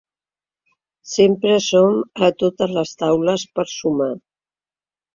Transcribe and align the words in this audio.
Sempre 1.15 1.59
som 1.67 2.01
a 2.29 2.31
totes 2.41 2.75
les 2.81 2.97
taules 3.05 3.49
per 3.57 3.71
sumar. 3.79 4.13